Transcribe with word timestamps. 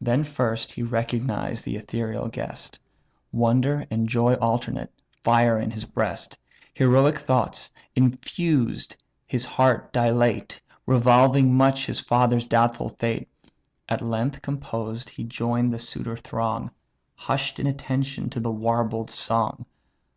Then 0.00 0.24
first 0.24 0.72
he 0.72 0.82
recognized 0.82 1.64
the 1.64 1.76
ethereal 1.76 2.26
guest; 2.26 2.80
Wonder 3.30 3.86
and 3.92 4.08
joy 4.08 4.34
alternate 4.34 4.92
fire 5.22 5.60
his 5.60 5.84
breast; 5.84 6.36
Heroic 6.74 7.16
thoughts, 7.16 7.70
infused, 7.94 8.96
his 9.24 9.44
heart 9.44 9.92
dilate; 9.92 10.60
Revolving 10.84 11.54
much 11.54 11.86
his 11.86 12.00
father's 12.00 12.48
doubtful 12.48 12.88
fate. 12.88 13.28
At 13.88 14.02
length, 14.02 14.42
composed, 14.42 15.10
he 15.10 15.22
join'd 15.22 15.72
the 15.72 15.78
suitor 15.78 16.16
throng; 16.16 16.72
Hush'd 17.14 17.60
in 17.60 17.68
attention 17.68 18.30
to 18.30 18.40
the 18.40 18.50
warbled 18.50 19.10
song. 19.10 19.66